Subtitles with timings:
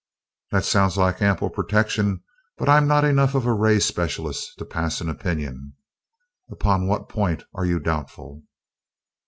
[0.49, 2.23] "That sounds like ample protection,
[2.57, 5.73] but I am not enough of a ray specialist to pass an opinion.
[6.49, 8.41] Upon what point are you doubtful?"